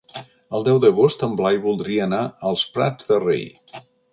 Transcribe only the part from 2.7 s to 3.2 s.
Prats